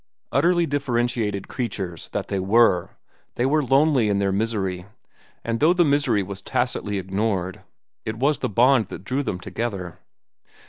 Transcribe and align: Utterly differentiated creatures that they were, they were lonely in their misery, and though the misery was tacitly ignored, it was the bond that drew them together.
Utterly 0.31 0.65
differentiated 0.65 1.47
creatures 1.47 2.09
that 2.09 2.27
they 2.27 2.39
were, 2.39 2.97
they 3.35 3.45
were 3.45 3.61
lonely 3.61 4.09
in 4.09 4.17
their 4.17 4.31
misery, 4.31 4.87
and 5.43 5.59
though 5.59 5.73
the 5.73 5.85
misery 5.85 6.23
was 6.23 6.41
tacitly 6.41 6.97
ignored, 6.97 7.61
it 8.03 8.17
was 8.17 8.39
the 8.39 8.49
bond 8.49 8.87
that 8.87 9.03
drew 9.03 9.21
them 9.21 9.39
together. 9.39 9.99